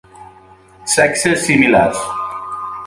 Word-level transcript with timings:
Sexes 0.83 1.45
similars. 1.45 1.95